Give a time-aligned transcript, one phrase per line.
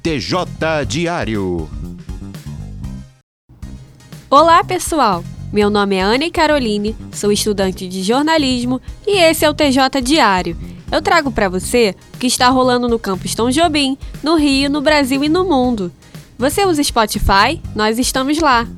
[0.00, 1.68] TJ Diário.
[4.30, 5.24] Olá, pessoal!
[5.52, 10.56] Meu nome é Anne Caroline, sou estudante de jornalismo e esse é o TJ Diário.
[10.92, 14.80] Eu trago para você o que está rolando no campus Tom Jobim, no Rio, no
[14.80, 15.90] Brasil e no mundo.
[16.38, 17.60] Você usa Spotify?
[17.74, 18.68] Nós estamos lá.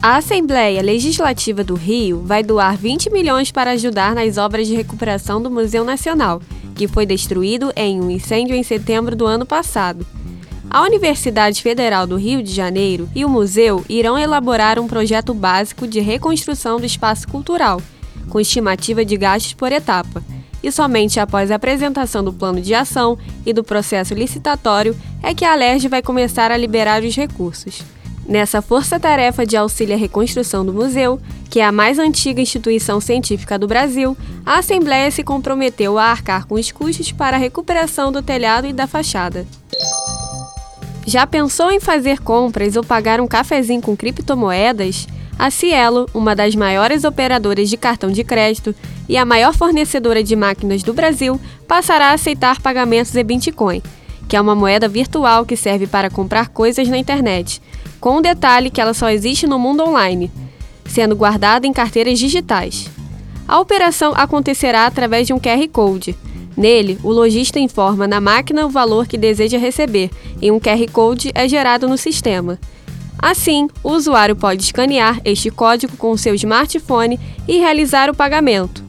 [0.00, 5.42] A Assembleia Legislativa do Rio vai doar 20 milhões para ajudar nas obras de recuperação
[5.42, 6.40] do Museu Nacional,
[6.78, 10.06] que foi destruído em um incêndio em setembro do ano passado.
[10.70, 15.88] A Universidade Federal do Rio de Janeiro e o museu irão elaborar um projeto básico
[15.88, 17.82] de reconstrução do espaço cultural,
[18.28, 20.22] com estimativa de gastos por etapa.
[20.62, 25.44] E somente após a apresentação do plano de ação e do processo licitatório é que
[25.44, 27.82] a Alerj vai começar a liberar os recursos.
[28.28, 31.18] Nessa força-tarefa de auxílio à reconstrução do museu,
[31.48, 34.14] que é a mais antiga instituição científica do Brasil,
[34.44, 38.72] a Assembleia se comprometeu a arcar com os custos para a recuperação do telhado e
[38.74, 39.46] da fachada.
[41.06, 45.06] Já pensou em fazer compras ou pagar um cafezinho com criptomoedas?
[45.38, 48.74] A Cielo, uma das maiores operadoras de cartão de crédito
[49.08, 53.82] e a maior fornecedora de máquinas do Brasil, passará a aceitar pagamentos em Bitcoin,
[54.28, 57.62] que é uma moeda virtual que serve para comprar coisas na internet
[58.00, 60.30] com o detalhe que ela só existe no mundo online,
[60.86, 62.88] sendo guardada em carteiras digitais.
[63.46, 66.16] A operação acontecerá através de um QR Code.
[66.56, 70.10] Nele, o lojista informa na máquina o valor que deseja receber
[70.42, 72.58] e um QR Code é gerado no sistema.
[73.18, 77.18] Assim, o usuário pode escanear este código com seu smartphone
[77.48, 78.84] e realizar o pagamento.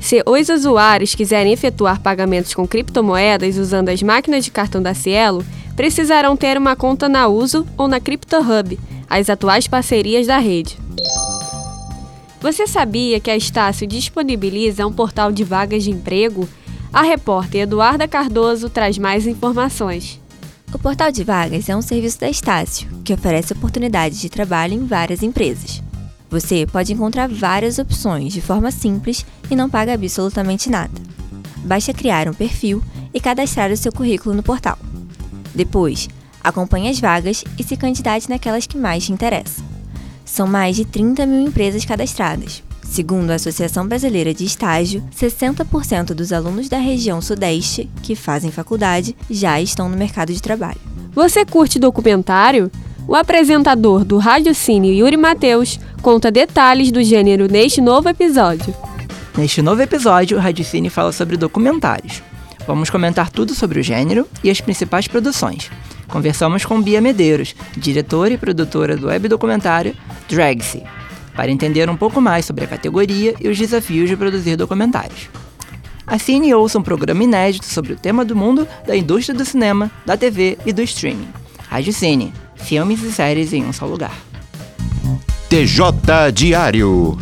[0.00, 5.44] Se os usuários quiserem efetuar pagamentos com criptomoedas usando as máquinas de cartão da Cielo,
[5.78, 8.76] precisarão ter uma conta na Uso ou na CryptoHub,
[9.08, 10.76] as atuais parcerias da rede.
[12.40, 16.48] Você sabia que a Estácio disponibiliza um portal de vagas de emprego?
[16.92, 20.20] A repórter Eduarda Cardoso traz mais informações.
[20.74, 24.84] O portal de vagas é um serviço da Estácio que oferece oportunidades de trabalho em
[24.84, 25.80] várias empresas.
[26.28, 31.00] Você pode encontrar várias opções de forma simples e não paga absolutamente nada.
[31.58, 32.82] Basta criar um perfil
[33.14, 34.76] e cadastrar o seu currículo no portal.
[35.58, 36.08] Depois,
[36.40, 39.64] acompanhe as vagas e se candidate naquelas que mais te interessam.
[40.24, 42.62] São mais de 30 mil empresas cadastradas.
[42.84, 49.16] Segundo a Associação Brasileira de Estágio, 60% dos alunos da região Sudeste que fazem faculdade
[49.28, 50.78] já estão no mercado de trabalho.
[51.12, 52.70] Você curte documentário?
[53.08, 58.72] O apresentador do Rádio Cine, Yuri Mateus, conta detalhes do gênero neste novo episódio.
[59.36, 62.22] Neste novo episódio, o Rádio Cine fala sobre documentários.
[62.68, 65.70] Vamos comentar tudo sobre o gênero e as principais produções.
[66.06, 69.96] Conversamos com Bia Medeiros, diretora e produtora do web documentário
[70.28, 70.82] Dragse,
[71.34, 75.30] para entender um pouco mais sobre a categoria e os desafios de produzir documentários.
[76.06, 79.90] Assine e ouça um programa inédito sobre o tema do mundo da indústria do cinema,
[80.04, 81.28] da TV e do streaming.
[81.70, 84.14] Rádio Cine, filmes e séries em um só lugar.
[85.48, 87.16] TJ Diário.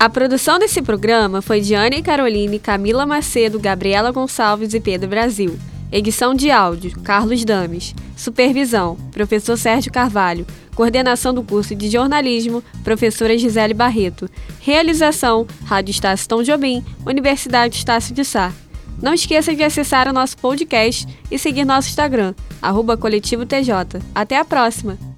[0.00, 5.58] A produção desse programa foi de Anne Caroline, Camila Macedo, Gabriela Gonçalves e Pedro Brasil.
[5.92, 7.94] Edição de áudio, Carlos Dames.
[8.16, 10.46] Supervisão, professor Sérgio Carvalho.
[10.74, 14.26] Coordenação do curso de jornalismo, professora Gisele Barreto.
[14.62, 18.54] Realização, Rádio Estácio Tom Jobim, Universidade Estácio de Sá.
[19.02, 24.00] Não esqueça de acessar o nosso podcast e seguir nosso Instagram, arroba coletivo TJ.
[24.14, 25.09] Até a próxima!